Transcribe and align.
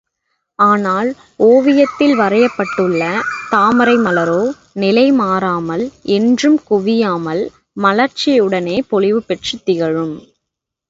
ஆனால் 0.59 1.09
ஓவியத்தில் 1.39 2.13
வரையப்பட்டுள்ள 2.15 3.01
தாமரை 3.49 3.95
மலரோ 3.97 4.41
நிலை 4.73 5.11
மாறாமல் 5.11 5.85
என்றும் 6.17 6.59
குவியாமல் 6.69 7.43
மலர்ச்சியுடனேயே 7.77 8.83
பொலிவு 8.87 9.21
பெற்றுத் 9.23 9.65
திகழும். 9.65 10.15